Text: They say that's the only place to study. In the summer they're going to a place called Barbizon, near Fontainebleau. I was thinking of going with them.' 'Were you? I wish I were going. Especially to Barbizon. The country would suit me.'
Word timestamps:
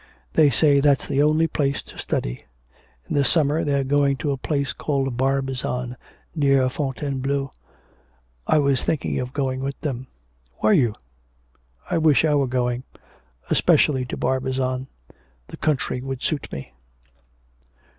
They 0.33 0.49
say 0.49 0.79
that's 0.79 1.05
the 1.07 1.21
only 1.21 1.45
place 1.45 1.83
to 1.83 1.95
study. 1.99 2.45
In 3.07 3.13
the 3.13 3.23
summer 3.23 3.63
they're 3.63 3.83
going 3.83 4.17
to 4.17 4.31
a 4.31 4.35
place 4.35 4.73
called 4.73 5.15
Barbizon, 5.15 5.95
near 6.33 6.67
Fontainebleau. 6.69 7.51
I 8.47 8.57
was 8.57 8.83
thinking 8.83 9.19
of 9.19 9.31
going 9.31 9.59
with 9.59 9.79
them.' 9.81 10.07
'Were 10.59 10.73
you? 10.73 10.95
I 11.87 11.99
wish 11.99 12.25
I 12.25 12.33
were 12.33 12.47
going. 12.47 12.81
Especially 13.51 14.03
to 14.05 14.17
Barbizon. 14.17 14.87
The 15.49 15.57
country 15.57 16.01
would 16.01 16.23
suit 16.23 16.51
me.' 16.51 16.73